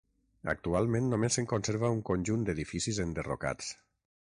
[0.53, 3.73] Actualment només se'n conserva un conjunt d'edificis enderrocats.